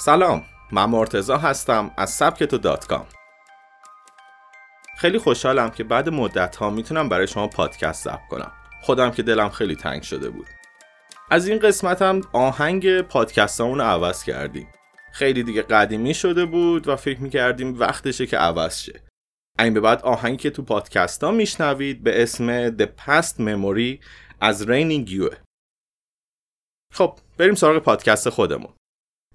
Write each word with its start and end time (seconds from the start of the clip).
سلام 0.00 0.44
من 0.72 0.84
مرتضی 0.84 1.38
هستم 1.38 1.90
از 1.96 2.10
سبک 2.10 2.42
تو 2.42 2.58
dot 2.58 2.86
com. 2.86 3.06
خیلی 4.98 5.18
خوشحالم 5.18 5.70
که 5.70 5.84
بعد 5.84 6.08
مدت 6.08 6.56
ها 6.56 6.70
می‌تونم 6.70 7.08
برای 7.08 7.26
شما 7.26 7.48
پادکست 7.48 8.04
ضبط 8.04 8.28
کنم. 8.30 8.52
خودم 8.82 9.10
که 9.10 9.22
دلم 9.22 9.48
خیلی 9.48 9.76
تنگ 9.76 10.02
شده 10.02 10.30
بود. 10.30 10.46
از 11.30 11.48
این 11.48 11.58
قسمت 11.58 12.02
هم 12.02 12.20
آهنگ 12.32 13.00
پادکست 13.00 13.60
رو 13.60 13.82
عوض 13.82 14.24
کردیم. 14.24 14.68
خیلی 15.12 15.42
دیگه 15.42 15.62
قدیمی 15.62 16.14
شده 16.14 16.46
بود 16.46 16.88
و 16.88 16.96
فکر 16.96 17.20
می‌کردیم 17.20 17.80
وقتشه 17.80 18.26
که 18.26 18.38
عوض 18.38 18.78
شه. 18.80 19.02
این 19.58 19.74
به 19.74 19.80
بعد 19.80 20.02
آهنگی 20.02 20.36
که 20.36 20.50
تو 20.50 20.62
پادکست 20.62 21.24
ها 21.24 21.30
میشنوید 21.30 22.02
به 22.02 22.22
اسم 22.22 22.76
The 22.76 22.86
Past 23.06 23.34
Memory 23.34 24.04
از 24.40 24.70
رینینگ 24.70 25.10
یوه 25.10 25.36
خب 26.94 27.18
بریم 27.38 27.54
سراغ 27.54 27.78
پادکست 27.78 28.28
خودمون. 28.28 28.77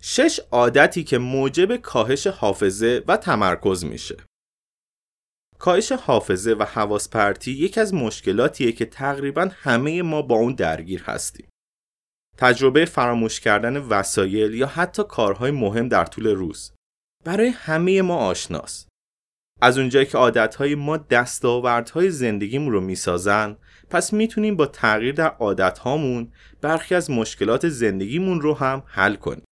شش 0.05 0.39
عادتی 0.51 1.03
که 1.03 1.17
موجب 1.17 1.75
کاهش 1.75 2.27
حافظه 2.27 3.03
و 3.07 3.17
تمرکز 3.17 3.85
میشه. 3.85 4.17
کاهش 5.59 5.91
حافظه 5.91 6.51
و 6.51 6.63
حواس 6.63 7.09
پرتی 7.09 7.51
یکی 7.51 7.79
از 7.79 7.93
مشکلاتیه 7.93 8.71
که 8.71 8.85
تقریبا 8.85 9.49
همه 9.53 10.01
ما 10.01 10.21
با 10.21 10.35
اون 10.35 10.55
درگیر 10.55 11.03
هستیم. 11.03 11.49
تجربه 12.37 12.85
فراموش 12.85 13.39
کردن 13.39 13.77
وسایل 13.77 14.53
یا 14.53 14.67
حتی 14.67 15.03
کارهای 15.03 15.51
مهم 15.51 15.87
در 15.87 16.05
طول 16.05 16.27
روز 16.27 16.71
برای 17.25 17.47
همه 17.47 18.01
ما 18.01 18.15
آشناست. 18.15 18.89
از 19.61 19.77
اونجایی 19.77 20.05
که 20.05 20.17
عادتهای 20.17 20.75
ما 20.75 20.97
دستاوردهای 20.97 22.09
زندگیمون 22.09 22.71
رو 22.71 22.81
می‌سازن 22.81 23.57
پس 23.89 24.13
می‌تونیم 24.13 24.55
با 24.55 24.65
تغییر 24.65 25.15
در 25.15 25.29
عادتهامون 25.29 26.31
برخی 26.61 26.95
از 26.95 27.09
مشکلات 27.09 27.69
زندگیمون 27.69 28.41
رو 28.41 28.53
هم 28.53 28.83
حل 28.85 29.15
کنیم. 29.15 29.45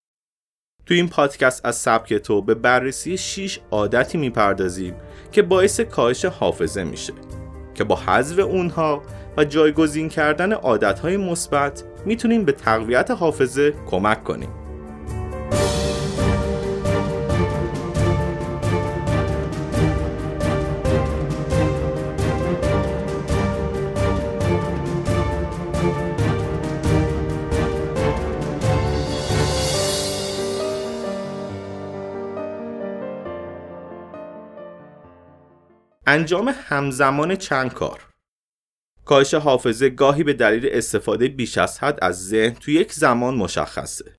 تو 0.85 0.93
این 0.93 1.09
پادکست 1.09 1.65
از 1.65 1.75
سبک 1.75 2.13
تو 2.13 2.41
به 2.41 2.55
بررسی 2.55 3.17
6 3.17 3.59
عادتی 3.71 4.17
می‌پردازیم 4.17 4.95
که 5.31 5.41
باعث 5.41 5.79
کاهش 5.79 6.25
حافظه 6.25 6.83
میشه 6.83 7.13
که 7.73 7.83
با 7.83 7.95
حذف 7.95 8.39
اونها 8.39 9.01
و 9.37 9.45
جایگزین 9.45 10.09
کردن 10.09 10.51
عادتهای 10.53 11.17
مثبت 11.17 11.83
می‌تونیم 12.05 12.45
به 12.45 12.51
تقویت 12.51 13.11
حافظه 13.11 13.73
کمک 13.87 14.23
کنیم. 14.23 14.49
انجام 36.05 36.53
همزمان 36.57 37.35
چند 37.35 37.73
کار؟ 37.73 38.09
کاهش 39.05 39.33
حافظه 39.33 39.89
گاهی 39.89 40.23
به 40.23 40.33
دلیل 40.33 40.69
استفاده 40.71 41.27
بیش 41.27 41.57
از 41.57 41.79
حد 41.79 41.99
از 42.01 42.27
ذهن 42.27 42.53
تو 42.53 42.71
یک 42.71 42.93
زمان 42.93 43.35
مشخصه. 43.35 44.15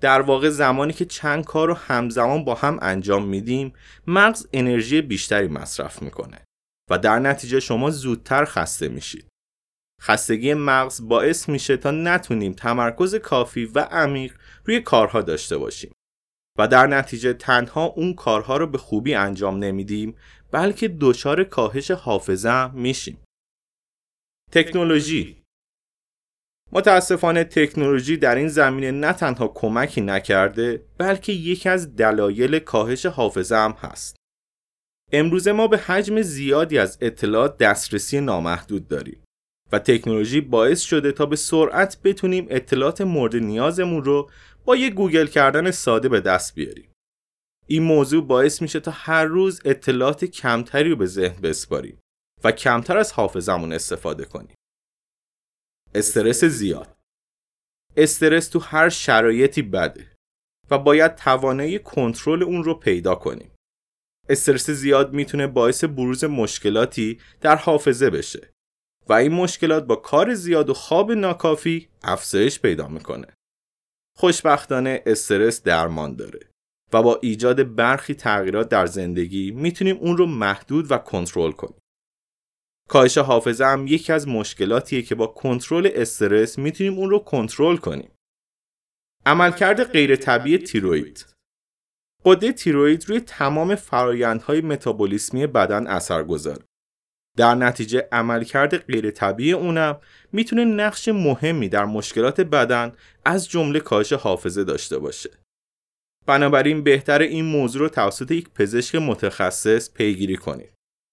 در 0.00 0.20
واقع 0.20 0.48
زمانی 0.50 0.92
که 0.92 1.04
چند 1.04 1.44
کار 1.44 1.68
رو 1.68 1.74
همزمان 1.74 2.44
با 2.44 2.54
هم 2.54 2.78
انجام 2.82 3.28
میدیم 3.28 3.72
مغز 4.06 4.46
انرژی 4.52 5.02
بیشتری 5.02 5.48
مصرف 5.48 6.02
می‌کنه 6.02 6.44
و 6.90 6.98
در 6.98 7.18
نتیجه 7.18 7.60
شما 7.60 7.90
زودتر 7.90 8.44
خسته 8.44 8.88
میشید. 8.88 9.28
خستگی 10.02 10.54
مغز 10.54 11.08
باعث 11.08 11.48
میشه 11.48 11.76
تا 11.76 11.90
نتونیم 11.90 12.52
تمرکز 12.52 13.14
کافی 13.14 13.64
و 13.64 13.80
عمیق 13.80 14.34
روی 14.64 14.80
کارها 14.80 15.22
داشته 15.22 15.58
باشیم. 15.58 15.92
و 16.60 16.68
در 16.68 16.86
نتیجه 16.86 17.32
تنها 17.32 17.84
اون 17.84 18.14
کارها 18.14 18.56
رو 18.56 18.66
به 18.66 18.78
خوبی 18.78 19.14
انجام 19.14 19.58
نمیدیم 19.58 20.14
بلکه 20.50 20.96
دچار 21.00 21.44
کاهش 21.44 21.90
حافظه 21.90 22.74
میشیم. 22.74 23.18
تکنولوژی. 24.52 25.42
متاسفانه 26.72 27.44
تکنولوژی 27.44 28.16
در 28.16 28.34
این 28.34 28.48
زمینه 28.48 28.90
نه 28.90 29.12
تنها 29.12 29.48
کمکی 29.48 30.00
نکرده 30.00 30.84
بلکه 30.98 31.32
یکی 31.32 31.68
از 31.68 31.96
دلایل 31.96 32.58
کاهش 32.58 33.06
حافظه 33.06 33.56
هم 33.56 33.72
هست. 33.72 34.16
امروز 35.12 35.48
ما 35.48 35.66
به 35.66 35.78
حجم 35.78 36.22
زیادی 36.22 36.78
از 36.78 36.98
اطلاعات 37.00 37.58
دسترسی 37.58 38.20
نامحدود 38.20 38.88
داریم 38.88 39.22
و 39.72 39.78
تکنولوژی 39.78 40.40
باعث 40.40 40.80
شده 40.80 41.12
تا 41.12 41.26
به 41.26 41.36
سرعت 41.36 42.02
بتونیم 42.04 42.46
اطلاعات 42.50 43.00
مورد 43.00 43.36
نیازمون 43.36 44.04
رو 44.04 44.30
با 44.64 44.76
یه 44.76 44.90
گوگل 44.90 45.26
کردن 45.26 45.70
ساده 45.70 46.08
به 46.08 46.20
دست 46.20 46.54
بیاریم 46.54 46.92
این 47.66 47.82
موضوع 47.82 48.26
باعث 48.26 48.62
میشه 48.62 48.80
تا 48.80 48.90
هر 48.90 49.24
روز 49.24 49.60
اطلاعات 49.64 50.24
کمتری 50.24 50.90
رو 50.90 50.96
به 50.96 51.06
ذهن 51.06 51.40
بسپاریم 51.40 52.00
و 52.44 52.52
کمتر 52.52 52.98
از 52.98 53.12
حافظمون 53.12 53.72
استفاده 53.72 54.24
کنیم. 54.24 54.54
استرس 55.94 56.44
زیاد 56.44 56.96
استرس 57.96 58.48
تو 58.48 58.58
هر 58.58 58.88
شرایطی 58.88 59.62
بده 59.62 60.12
و 60.70 60.78
باید 60.78 61.14
توانایی 61.14 61.78
کنترل 61.78 62.42
اون 62.42 62.64
رو 62.64 62.74
پیدا 62.74 63.14
کنیم. 63.14 63.50
استرس 64.28 64.70
زیاد 64.70 65.12
می‌تونه 65.12 65.46
باعث 65.46 65.84
بروز 65.84 66.24
مشکلاتی 66.24 67.20
در 67.40 67.56
حافظه 67.56 68.10
بشه 68.10 68.50
و 69.08 69.12
این 69.12 69.32
مشکلات 69.32 69.84
با 69.84 69.96
کار 69.96 70.34
زیاد 70.34 70.70
و 70.70 70.74
خواب 70.74 71.12
ناکافی 71.12 71.88
افزایش 72.02 72.60
پیدا 72.60 72.88
می‌کنه. 72.88 73.26
خوشبختانه 74.20 75.02
استرس 75.06 75.62
درمان 75.62 76.16
داره 76.16 76.40
و 76.92 77.02
با 77.02 77.18
ایجاد 77.22 77.74
برخی 77.74 78.14
تغییرات 78.14 78.68
در 78.68 78.86
زندگی 78.86 79.50
می‌تونیم 79.50 79.96
اون 79.96 80.16
رو 80.16 80.26
محدود 80.26 80.90
و 80.90 80.98
کنترل 80.98 81.52
کنیم. 81.52 81.80
کاهش 82.88 83.18
حافظه 83.18 83.64
هم 83.64 83.86
یکی 83.86 84.12
از 84.12 84.28
مشکلاتیه 84.28 85.02
که 85.02 85.14
با 85.14 85.26
کنترل 85.26 85.90
استرس 85.94 86.58
می‌تونیم 86.58 86.94
اون 86.94 87.10
رو 87.10 87.18
کنترل 87.18 87.76
کنیم. 87.76 88.10
عملکرد 89.26 89.84
غیر 89.84 90.16
طبیعی 90.16 90.58
تیروید 90.58 91.26
قده 92.24 92.52
تیروید 92.52 93.08
روی 93.08 93.20
تمام 93.20 93.74
فرایندهای 93.74 94.60
متابولیسمی 94.60 95.46
بدن 95.46 95.86
اثر 95.86 96.24
گذاره. 96.24 96.64
در 97.40 97.54
نتیجه 97.54 98.08
عملکرد 98.12 98.76
غیر 98.76 99.10
طبیعی 99.10 99.52
اونم 99.52 100.00
می‌تونه 100.32 100.64
نقش 100.64 101.08
مهمی 101.08 101.68
در 101.68 101.84
مشکلات 101.84 102.40
بدن 102.40 102.92
از 103.24 103.48
جمله 103.48 103.80
کاهش 103.80 104.12
حافظه 104.12 104.64
داشته 104.64 104.98
باشه. 104.98 105.30
بنابراین 106.26 106.84
بهتر 106.84 107.22
این 107.22 107.44
موضوع 107.44 107.82
رو 107.82 107.88
توسط 107.88 108.30
یک 108.30 108.48
پزشک 108.50 108.94
متخصص 108.94 109.92
پیگیری 109.92 110.36
کنید. 110.36 110.72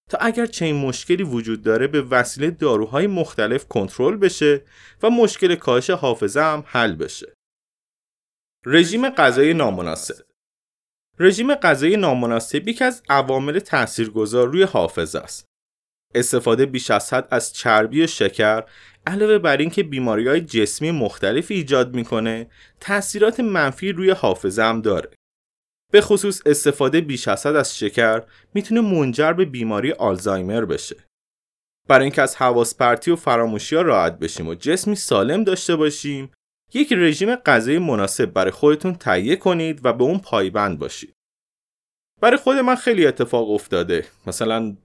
تا 0.10 0.18
اگر 0.18 0.46
چنین 0.46 0.76
مشکلی 0.76 1.24
وجود 1.24 1.62
داره 1.62 1.88
به 1.88 2.02
وسیله 2.02 2.52
داروهای 2.52 3.08
مختلف 3.08 3.68
کنترل 3.68 4.18
بشه 4.18 4.62
و 5.04 5.10
مشکل 5.10 5.56
کاهش 5.56 5.90
حافظه 5.90 6.42
هم 6.42 6.64
حل 6.68 6.96
بشه. 6.96 7.34
رژیم 8.66 9.10
غذایی 9.10 9.54
نامناسب 9.54 10.26
رژیم 11.20 11.56
غذایی 11.56 11.98
نامناسب 11.98 12.68
یکی 12.68 12.84
از 12.84 13.04
عوامل 13.10 13.60
تاثیرگذار 13.60 14.48
روی 14.48 14.64
حافظه 14.64 15.20
است. 15.20 15.48
استفاده 16.16 16.66
بیش 16.66 16.92
از 16.92 17.14
حد 17.14 17.28
از 17.32 17.54
چربی 17.54 18.04
و 18.04 18.08
شکر 18.08 18.64
علاوه 19.08 19.38
بر 19.38 19.58
اینکه 19.58 19.84
بیماری 19.84 20.28
های 20.28 20.42
جسمی 20.42 20.92
مختلفی 20.92 21.54
ایجاد 21.54 21.96
می‌کنه 21.96 22.48
تاثیرات 22.80 23.40
منفی 23.40 23.92
روی 23.92 24.10
حافظه 24.12 24.64
هم 24.64 24.82
داره 24.82 25.10
به 25.92 26.02
خصوص 26.02 26.42
استفاده 26.46 27.02
بیش 27.02 27.28
از 27.28 27.46
حد 27.46 27.56
از 27.56 27.78
شکر 27.78 28.24
می‌تونه 28.54 28.82
منجر 28.82 29.34
به 29.34 29.46
بیماری 29.46 29.92
آلزایمر 29.92 30.66
بشه. 30.66 30.96
برای 31.88 32.04
اینکه 32.04 32.22
از 32.22 32.36
حواس 32.36 32.76
پرتی 32.76 33.12
و 33.12 33.16
فراموشی 33.16 33.76
ها 33.76 33.82
راحت 33.82 34.20
بشیم 34.20 34.48
و 34.48 34.56
جسمی 34.56 34.96
سالم 34.96 35.44
داشته 35.44 35.76
باشیم، 35.76 36.32
یک 36.74 36.94
رژیم 36.94 37.36
غذایی 37.36 37.80
مناسب 37.80 38.26
برای 38.26 38.52
خودتون 38.52 38.96
تهیه 38.96 39.36
کنید 39.36 39.86
و 39.86 39.94
به 39.94 40.04
اون 40.04 40.20
پایبند 40.20 40.80
باشید. 40.80 41.14
برای 42.22 42.38
خود 42.38 42.58
من 42.58 42.76
خیلی 42.76 43.08
اتفاق 43.08 43.52
افتاده. 43.52 44.06
مثلا 44.28 44.76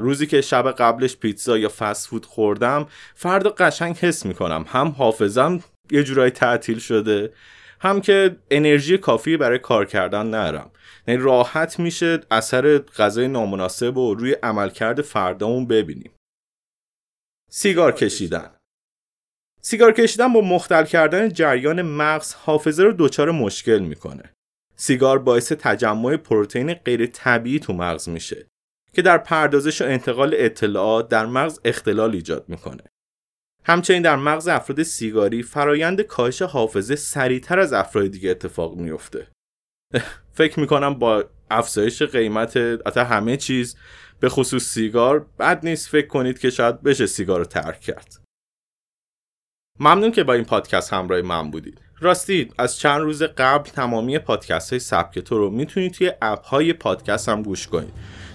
روزی 0.00 0.26
که 0.26 0.40
شب 0.40 0.70
قبلش 0.70 1.16
پیتزا 1.16 1.58
یا 1.58 1.72
فست 1.78 2.08
فود 2.08 2.26
خوردم 2.26 2.86
فردا 3.14 3.50
قشنگ 3.50 3.96
حس 3.96 4.26
می‌کنم. 4.26 4.64
هم 4.68 4.88
حافظم 4.88 5.60
یه 5.90 6.02
جورایی 6.02 6.30
تعطیل 6.30 6.78
شده 6.78 7.32
هم 7.80 8.00
که 8.00 8.36
انرژی 8.50 8.98
کافی 8.98 9.36
برای 9.36 9.58
کار 9.58 9.84
کردن 9.84 10.26
نرم 10.26 10.70
یعنی 11.08 11.22
راحت 11.22 11.78
میشه 11.78 12.20
اثر 12.30 12.78
غذای 12.78 13.28
نامناسب 13.28 13.96
و 13.96 14.14
روی 14.14 14.32
عملکرد 14.32 15.02
فردامون 15.02 15.66
ببینیم. 15.66 16.10
سیگار 17.50 17.92
کشیدن. 17.92 18.50
سیگار 19.60 19.92
کشیدن 19.92 20.32
با 20.32 20.40
مختل 20.40 20.84
کردن 20.84 21.28
جریان 21.28 21.82
مغز 21.82 22.34
حافظه 22.34 22.82
رو 22.82 22.94
دچار 22.98 23.30
مشکل 23.30 23.78
می‌کنه. 23.78 24.33
سیگار 24.76 25.18
باعث 25.18 25.52
تجمع 25.52 26.16
پروتئین 26.16 26.74
غیر 26.74 27.06
طبیعی 27.06 27.58
تو 27.58 27.72
مغز 27.72 28.08
میشه 28.08 28.46
که 28.92 29.02
در 29.02 29.18
پردازش 29.18 29.82
و 29.82 29.84
انتقال 29.84 30.34
اطلاعات 30.36 31.08
در 31.08 31.26
مغز 31.26 31.60
اختلال 31.64 32.14
ایجاد 32.14 32.48
می‌کنه. 32.48 32.82
همچنین 33.64 34.02
در 34.02 34.16
مغز 34.16 34.48
افراد 34.48 34.82
سیگاری 34.82 35.42
فرایند 35.42 36.00
کاهش 36.00 36.42
حافظه 36.42 36.96
سریعتر 36.96 37.58
از 37.58 37.72
افراد 37.72 38.06
دیگه 38.06 38.30
اتفاق 38.30 38.76
میفته 38.76 39.28
فکر 40.38 40.60
می‌کنم 40.60 40.94
با 40.94 41.24
افزایش 41.50 42.02
قیمت 42.02 42.56
حتی 42.56 43.00
همه 43.00 43.36
چیز 43.36 43.76
به 44.20 44.28
خصوص 44.28 44.64
سیگار 44.64 45.26
بد 45.38 45.66
نیست 45.66 45.88
فکر 45.88 46.06
کنید 46.06 46.38
که 46.38 46.50
شاید 46.50 46.82
بشه 46.82 47.06
سیگار 47.06 47.38
رو 47.38 47.44
ترک 47.44 47.80
کرد. 47.80 48.24
ممنون 49.80 50.12
که 50.12 50.24
با 50.24 50.32
این 50.32 50.44
پادکست 50.44 50.92
همراه 50.92 51.22
من 51.22 51.50
بودید. 51.50 51.80
راستی 52.04 52.54
از 52.58 52.78
چند 52.78 53.00
روز 53.00 53.22
قبل 53.22 53.70
تمامی 53.70 54.18
پادکست 54.18 54.70
های 54.70 54.80
سبک 54.80 55.18
تو 55.18 55.38
رو 55.38 55.50
می‌تونید 55.50 55.92
توی 55.92 56.12
اپ 56.22 56.44
های 56.44 56.72
پادکست 56.72 57.28
هم 57.28 57.42
گوش 57.42 57.66
کنید. 57.66 57.92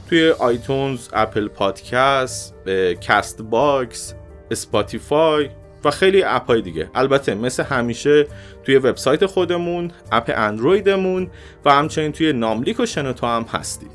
توی 0.09 0.29
آیتونز، 0.29 1.07
اپل 1.13 1.47
پادکست، 1.47 2.55
کست 3.01 3.41
باکس، 3.41 4.13
اسپاتیفای 4.51 5.49
و 5.85 5.91
خیلی 5.91 6.23
اپ 6.23 6.47
های 6.47 6.61
دیگه. 6.61 6.89
البته 6.95 7.35
مثل 7.35 7.63
همیشه 7.63 8.27
توی 8.63 8.77
وبسایت 8.77 9.25
خودمون 9.25 9.91
اپ 10.11 10.33
اندرویدمون 10.35 11.29
و 11.65 11.73
همچنین 11.73 12.11
توی 12.11 12.33
ناملیک 12.33 12.79
و 12.79 12.85
شنوتو 12.85 13.27
هم 13.27 13.43
هستیم. 13.43 13.89